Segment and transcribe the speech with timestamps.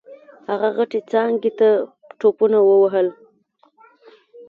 [0.49, 1.69] هغه غټې څانګې ته
[2.19, 3.07] ټوپونه ووهل.